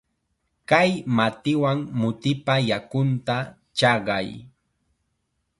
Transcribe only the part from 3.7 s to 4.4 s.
chaqay.